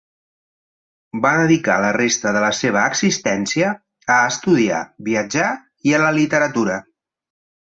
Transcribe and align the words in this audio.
Va 1.25 1.33
dedicar 1.41 1.75
la 1.83 1.91
resta 1.97 2.31
de 2.37 2.41
la 2.45 2.49
seva 2.61 2.87
existència 2.93 3.69
a 4.17 4.17
estudiar, 4.33 4.81
viatjar 5.11 5.51
i 5.91 5.97
a 5.99 6.05
la 6.07 6.11
literatura. 6.21 6.81